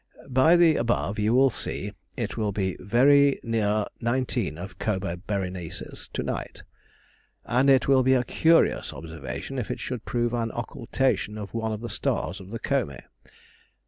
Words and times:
By 0.31 0.55
the 0.57 0.77
above, 0.77 1.19
you 1.19 1.31
will 1.35 1.51
see 1.51 1.91
it 2.17 2.35
will 2.35 2.51
be 2.51 2.75
very 2.79 3.39
near 3.43 3.85
19 3.99 4.57
of 4.57 4.79
Comæ 4.79 5.21
Berenices 5.27 6.09
to 6.13 6.23
night, 6.23 6.63
and 7.45 7.69
it 7.69 7.87
will 7.87 8.01
be 8.01 8.15
a 8.15 8.23
curious 8.23 8.93
observation 8.93 9.59
if 9.59 9.69
it 9.69 9.79
should 9.79 10.03
prove 10.03 10.33
an 10.33 10.51
occultation 10.55 11.37
of 11.37 11.53
one 11.53 11.71
of 11.71 11.81
the 11.81 11.87
stars 11.89 12.39
of 12.39 12.49
the 12.49 12.57
Comæ. 12.59 12.99